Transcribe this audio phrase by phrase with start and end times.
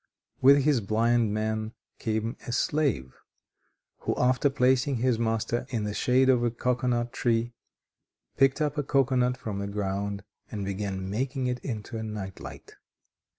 [0.41, 3.13] With this blind man came a slave,
[3.99, 7.53] who after placing his master in the shade of a cocoanut tree,
[8.35, 12.77] picked up a cocoanut from the ground, and began making it into a night light.